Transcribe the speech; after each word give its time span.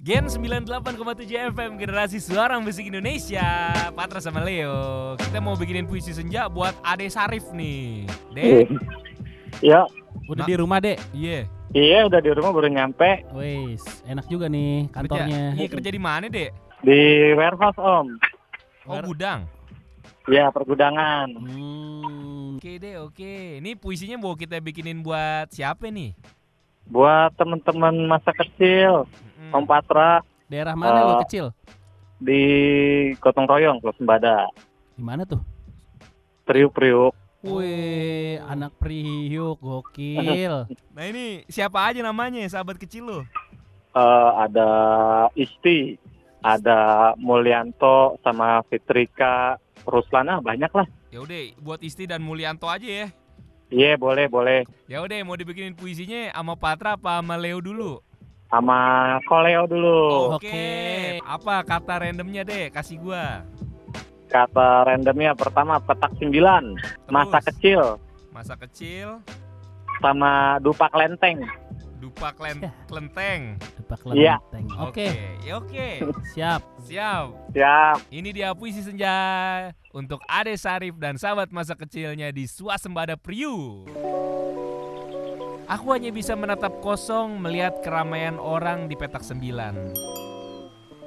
Gen 0.00 0.24
98,7 0.24 0.72
FM 1.52 1.76
Generasi 1.76 2.16
Suara 2.18 2.56
Musik 2.56 2.88
Indonesia 2.88 3.44
Patra 3.92 4.16
sama 4.16 4.40
Leo 4.40 4.72
Kita 5.14 5.38
mau 5.38 5.52
bikinin 5.54 5.84
puisi 5.84 6.10
senja 6.10 6.48
buat 6.48 6.72
Ade 6.80 7.04
Sarif 7.06 7.44
nih 7.52 8.08
Dek 8.32 8.72
Ya, 9.60 9.84
Udah 10.24 10.40
Nah. 10.40 10.48
di 10.48 10.56
rumah, 10.56 10.78
Dek. 10.80 10.96
Iya 11.12 11.44
iya 11.70 12.02
udah 12.02 12.18
di 12.18 12.30
rumah 12.32 12.50
baru 12.50 12.66
nyampe 12.66 13.28
Wis, 13.30 13.84
enak 14.02 14.24
juga 14.26 14.48
nih 14.48 14.88
kantornya. 14.88 15.54
Iya 15.54 15.68
kerja 15.68 15.90
di 15.90 16.00
mana 16.00 16.26
dek? 16.26 16.50
di 16.80 16.96
warehouse 17.36 17.76
Om. 17.76 18.06
Oh 18.88 18.98
gudang 19.04 19.44
Ya, 20.24 20.48
pergudangan. 20.48 21.28
Hmm, 21.34 22.56
Oke 22.56 22.78
deh 22.78 22.96
oke 22.96 23.60
Ini 23.60 23.76
puisinya 23.76 24.16
mau 24.16 24.32
kita 24.32 24.56
bikinin 24.58 25.04
buat 25.04 25.50
siapa 25.50 25.92
nih? 25.92 26.16
Buat 26.86 27.36
teman-teman 27.36 27.94
masa 28.08 28.32
kecil, 28.32 29.04
Om 29.50 29.64
Patra 29.64 30.22
daerah 30.46 30.74
mana 30.74 31.02
lo 31.02 31.14
Eh, 31.14 31.22
kecil? 31.24 31.50
di 32.20 32.40
Gotong 33.16 33.48
Royong, 33.48 33.80
Pulau 33.80 33.96
Sembada. 33.96 34.44
Di 34.92 35.00
mana 35.00 35.24
tuh? 35.24 35.40
Priuk-priuk. 36.44 37.16
Wih, 37.40 38.36
anak 38.44 38.76
Priuk, 38.76 39.56
gokil. 39.58 40.68
Nah 40.94 41.04
ini 41.06 41.48
siapa 41.48 41.80
aja 41.80 42.04
namanya 42.04 42.44
sahabat 42.44 42.76
kecil 42.76 43.08
lo? 43.08 43.20
Eh, 43.90 44.30
ada 44.36 44.68
Isti, 45.32 45.96
ada 46.38 46.78
Mulyanto 47.16 48.20
sama 48.20 48.60
Fitrika, 48.68 49.56
Ruslana 49.82 50.38
banyak 50.38 50.68
lah. 50.70 50.84
Ya 51.08 51.18
udah 51.18 51.40
buat 51.58 51.80
Isti 51.80 52.04
dan 52.04 52.20
Mulyanto 52.20 52.68
aja 52.68 52.84
ya 52.84 53.08
Iya, 53.66 53.94
boleh, 53.94 54.26
boleh. 54.26 54.66
Ya 54.86 54.98
udah 54.98 55.14
mau 55.22 55.34
dibikinin 55.34 55.72
puisinya 55.72 56.28
sama 56.30 56.54
Patra 56.54 56.94
apa 56.94 57.18
sama 57.18 57.38
Leo 57.38 57.58
dulu? 57.58 58.02
Sama 58.50 58.78
Koleo 59.24 59.62
dulu. 59.64 60.34
Oke. 60.34 60.50
Oke. 60.50 60.68
Apa 61.22 61.62
kata 61.62 62.02
randomnya 62.02 62.42
deh? 62.42 62.66
Kasih 62.68 62.98
gua. 62.98 63.46
Kata 64.26 64.86
randomnya 64.86 65.34
pertama 65.34 65.78
petak 65.78 66.14
9, 66.18 66.74
masa 67.06 67.38
Terus, 67.38 67.46
kecil 67.50 67.82
Masa 68.30 68.54
kecil. 68.54 69.18
sama 69.98 70.58
dupak 70.58 70.90
lenteng. 70.92 71.42
Dupa 72.00 72.32
klen 72.32 72.64
klenteng. 72.88 73.60
Depak 73.76 74.00
Iya. 74.10 74.40
lenteng. 74.40 74.66
Oke, 74.80 75.08
Ya 75.44 75.52
oke. 75.52 75.88
siap. 76.32 76.62
Siap. 76.80 77.26
Siap. 77.52 77.96
Ini 78.08 78.30
dia 78.32 78.48
puisi 78.56 78.80
senja 78.80 79.12
untuk 79.92 80.22
Ade 80.24 80.56
Sarif 80.56 80.96
dan 80.96 81.20
sahabat 81.20 81.52
masa 81.52 81.76
kecilnya 81.76 82.32
di 82.32 82.48
Suasembada 82.48 83.14
Priu. 83.14 83.84
Aku 85.70 85.94
hanya 85.94 86.10
bisa 86.10 86.34
menatap 86.34 86.82
kosong 86.82 87.38
melihat 87.38 87.78
keramaian 87.86 88.42
orang 88.42 88.90
di 88.90 88.98
petak 88.98 89.22
sembilan. 89.22 89.94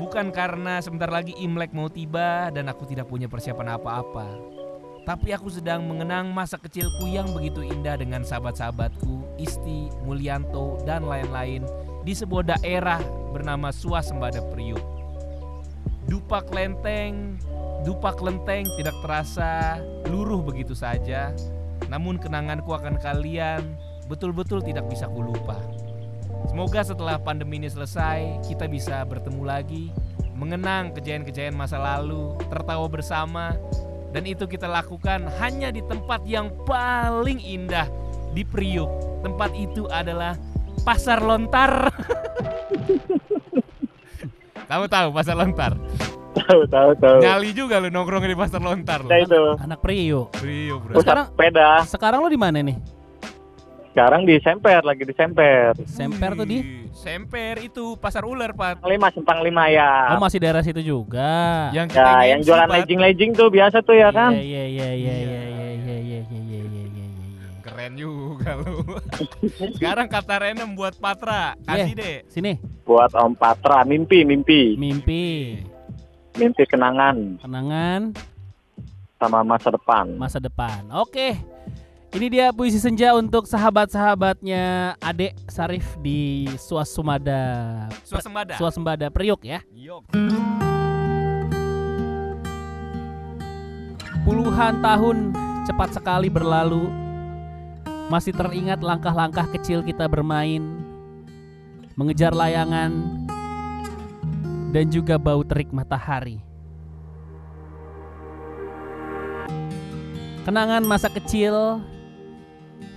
Bukan 0.00 0.32
karena 0.32 0.80
sebentar 0.80 1.12
lagi 1.12 1.36
Imlek 1.36 1.76
mau 1.76 1.92
tiba 1.92 2.48
dan 2.48 2.72
aku 2.72 2.88
tidak 2.88 3.04
punya 3.04 3.28
persiapan 3.28 3.76
apa-apa. 3.76 4.24
Tapi 5.04 5.36
aku 5.36 5.52
sedang 5.52 5.84
mengenang 5.84 6.32
masa 6.32 6.56
kecilku 6.56 7.04
yang 7.04 7.36
begitu 7.36 7.60
indah 7.68 8.00
dengan 8.00 8.24
sahabat-sahabatku, 8.24 9.36
Isti, 9.36 9.92
Mulyanto, 10.08 10.80
dan 10.88 11.04
lain-lain 11.04 11.60
di 12.08 12.16
sebuah 12.16 12.56
daerah 12.56 13.04
bernama 13.36 13.68
Suasembada 13.68 14.40
Priuk. 14.56 14.80
Dupa 16.08 16.40
Klenteng, 16.40 17.36
Dupa 17.84 18.16
Klenteng 18.16 18.64
tidak 18.80 18.96
terasa 19.04 19.84
luruh 20.08 20.40
begitu 20.40 20.72
saja. 20.72 21.36
Namun 21.92 22.16
kenanganku 22.16 22.72
akan 22.72 22.96
kalian 23.04 23.76
betul-betul 24.06 24.62
tidak 24.62 24.86
bisa 24.86 25.10
kulupa. 25.10 25.58
Semoga 26.46 26.86
setelah 26.86 27.18
pandemi 27.18 27.58
ini 27.58 27.66
selesai, 27.66 28.46
kita 28.46 28.70
bisa 28.70 29.02
bertemu 29.02 29.42
lagi, 29.42 29.90
mengenang 30.38 30.94
kejayaan-kejayaan 30.94 31.58
masa 31.58 31.76
lalu, 31.76 32.38
tertawa 32.46 32.86
bersama, 32.86 33.58
dan 34.14 34.22
itu 34.24 34.46
kita 34.46 34.70
lakukan 34.70 35.26
hanya 35.42 35.74
di 35.74 35.82
tempat 35.84 36.22
yang 36.24 36.54
paling 36.64 37.42
indah 37.42 37.90
di 38.30 38.46
Priuk. 38.46 38.88
Tempat 39.26 39.50
itu 39.58 39.90
adalah 39.90 40.38
Pasar 40.86 41.18
Lontar. 41.18 41.90
Kamu 44.70 44.86
tahu 44.86 45.08
Pasar 45.14 45.34
Lontar? 45.34 45.74
Tahu, 46.36 46.68
tahu, 46.68 46.90
tahu. 47.00 47.18
Nyali 47.24 47.50
juga 47.56 47.80
lu 47.80 47.88
nongkrong 47.88 48.28
di 48.28 48.36
pasar 48.36 48.60
lontar 48.60 49.02
lu. 49.02 49.08
Ya 49.08 49.24
itu, 49.24 49.40
Anak 49.56 49.80
Priuk. 49.80 50.36
Rio, 50.44 50.78
bro. 50.78 50.94
Pusat 50.94 51.02
sekarang- 51.02 51.28
sepeda. 51.32 51.68
Sekarang 51.88 52.18
lo 52.22 52.28
di 52.28 52.38
mana 52.38 52.60
nih? 52.60 52.76
Sekarang 53.96 54.28
di 54.28 54.36
Semper, 54.44 54.84
lagi 54.84 55.08
di 55.08 55.14
Semper. 55.16 55.72
Semper 55.88 56.36
tuh 56.36 56.44
di? 56.44 56.84
Semper 56.92 57.64
itu 57.64 57.96
pasar 57.96 58.28
ular, 58.28 58.52
Pak. 58.52 58.84
Lima 58.84 59.08
simpang 59.08 59.40
lima 59.40 59.72
ya. 59.72 60.12
Oh, 60.12 60.20
masih 60.20 60.36
daerah 60.36 60.60
situ 60.60 60.84
juga. 60.84 61.72
Yang 61.72 61.96
Ya, 61.96 62.28
yang 62.28 62.44
jualan 62.44 62.68
legging-legging 62.68 63.32
tuh 63.32 63.48
biasa 63.48 63.80
tuh 63.80 63.96
ya 63.96 64.12
kan. 64.12 64.36
Iya, 64.36 64.44
iya, 64.44 64.64
iya, 64.68 64.88
iya, 64.92 65.14
iya, 65.16 65.16
iya, 65.16 65.40
iya, 65.40 65.96
iya, 65.96 65.96
iya, 65.96 66.20
iya, 66.28 66.60
iya, 66.60 66.60
iya, 66.68 67.06
iya. 67.08 67.48
Keren 67.64 67.96
juga 67.96 68.60
lu. 68.60 68.84
Sekarang 69.80 70.12
kata 70.12 70.44
random 70.44 70.76
buat 70.76 71.00
Patra. 71.00 71.56
Kasih 71.64 71.96
deh. 71.96 72.16
Sini, 72.28 72.60
Buat 72.84 73.16
Om 73.16 73.32
Patra, 73.32 73.80
mimpi, 73.80 74.28
mimpi. 74.28 74.76
mimpi, 74.76 75.56
Mimpi 76.36 76.68
kenangan 76.68 77.40
kenangan 77.40 78.12
sama 79.16 79.40
masa 79.40 79.72
depan. 79.72 80.04
masa 80.20 80.36
depan. 80.36 80.84
Oke. 80.92 81.55
Ini 82.14 82.26
dia 82.30 82.46
puisi 82.54 82.78
senja 82.78 83.18
untuk 83.18 83.50
sahabat-sahabatnya 83.50 84.94
Adek 85.02 85.34
Sarif 85.50 85.98
di 85.98 86.46
Suasembada. 86.54 87.86
Suasembada. 88.06 88.54
Suasembada 88.54 89.06
Priuk 89.10 89.42
ya. 89.42 89.58
Yok. 89.74 90.14
Puluhan 94.22 94.78
tahun 94.78 95.34
cepat 95.66 95.98
sekali 95.98 96.30
berlalu. 96.30 96.86
Masih 98.06 98.30
teringat 98.30 98.86
langkah-langkah 98.86 99.50
kecil 99.50 99.82
kita 99.82 100.06
bermain, 100.06 100.62
mengejar 101.98 102.30
layangan, 102.30 102.94
dan 104.70 104.86
juga 104.94 105.18
bau 105.18 105.42
terik 105.42 105.74
matahari. 105.74 106.38
Kenangan 110.46 110.86
masa 110.86 111.10
kecil 111.10 111.82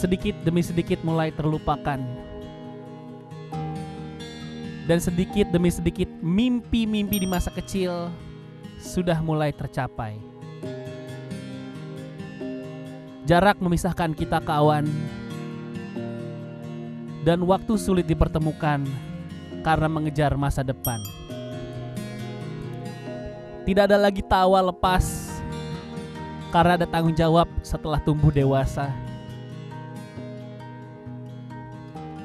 sedikit 0.00 0.32
demi 0.40 0.64
sedikit 0.64 1.04
mulai 1.04 1.28
terlupakan. 1.28 2.00
Dan 4.88 4.98
sedikit 4.98 5.52
demi 5.52 5.68
sedikit 5.68 6.08
mimpi-mimpi 6.24 7.20
di 7.20 7.28
masa 7.28 7.52
kecil 7.52 8.08
sudah 8.80 9.20
mulai 9.20 9.52
tercapai. 9.52 10.16
Jarak 13.28 13.60
memisahkan 13.60 14.16
kita 14.16 14.40
kawan 14.40 14.88
dan 17.22 17.44
waktu 17.44 17.76
sulit 17.76 18.08
dipertemukan 18.08 18.82
karena 19.60 19.86
mengejar 19.92 20.32
masa 20.34 20.64
depan. 20.64 20.98
Tidak 23.68 23.84
ada 23.86 24.00
lagi 24.00 24.24
tawa 24.24 24.64
lepas 24.64 25.30
karena 26.50 26.80
ada 26.80 26.88
tanggung 26.88 27.14
jawab 27.14 27.46
setelah 27.62 28.00
tumbuh 28.02 28.32
dewasa. 28.34 29.09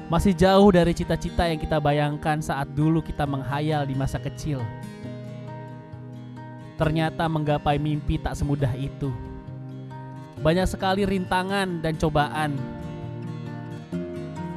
Masih 0.06 0.38
jauh 0.38 0.70
dari 0.70 0.94
cita-cita 0.94 1.50
yang 1.50 1.58
kita 1.58 1.82
bayangkan 1.82 2.38
saat 2.38 2.70
dulu 2.78 3.02
kita 3.02 3.26
menghayal 3.26 3.82
di 3.82 3.98
masa 3.98 4.22
kecil. 4.22 4.62
Ternyata 6.78 7.26
menggapai 7.26 7.74
mimpi 7.82 8.14
tak 8.14 8.38
semudah 8.38 8.70
itu. 8.78 9.10
Banyak 10.38 10.70
sekali 10.70 11.02
rintangan 11.02 11.82
dan 11.82 11.98
cobaan. 11.98 12.54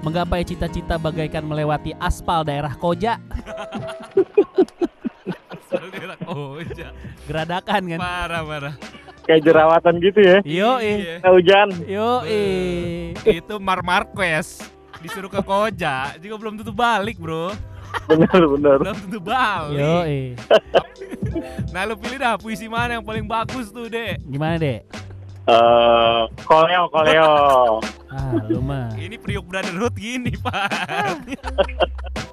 Menggapai 0.05 0.45
cita-cita 0.45 1.01
bagaikan 1.01 1.41
melewati 1.41 1.97
aspal 1.97 2.45
daerah 2.45 2.71
Koja, 2.77 3.17
ja. 6.77 6.89
geradakan 7.25 7.81
kan. 7.89 7.99
parah 7.99 8.43
parah. 8.45 8.75
Kayak 9.25 9.41
jerawatan 9.49 9.93
gitu 9.97 10.19
ya. 10.21 10.37
Yo 10.45 10.77
Iya. 10.77 11.25
Hujan. 11.25 11.69
yo 11.89 12.21
Itu 13.25 13.57
Mar 13.57 13.81
Marquez 13.81 14.78
disuruh 14.99 15.31
ke 15.31 15.39
Koja 15.43 16.15
juga 16.19 16.35
belum 16.35 16.59
tentu 16.59 16.73
balik, 16.75 17.17
Bro. 17.19 17.55
Bener, 18.05 18.41
bener. 18.57 18.77
Belum 18.79 18.97
tentu 18.97 19.19
balik. 19.19 19.79
yo 19.79 19.97
Nah, 21.73 21.85
lu 21.85 21.95
pilih 21.97 22.17
dah 22.17 22.35
puisi 22.37 22.65
mana 22.65 22.97
yang 22.97 23.05
paling 23.05 23.25
bagus 23.25 23.69
tuh, 23.69 23.89
Dek. 23.89 24.21
Gimana 24.25 24.57
dek? 24.57 24.81
Eh, 25.49 26.21
koleo, 26.45 26.85
koleo. 26.93 27.33
Ah 28.13 28.37
lu 28.45 28.61
mah. 28.61 28.93
Ini 28.93 29.17
Priuk 29.17 29.49
Brotherhood 29.49 29.97
gini, 29.97 30.37
Pak. 30.37 31.25